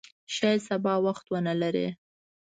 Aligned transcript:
شاید 0.35 0.61
سبا 0.67 0.93
وخت 1.05 1.25
ونه 1.29 1.53
لرې! 1.61 1.87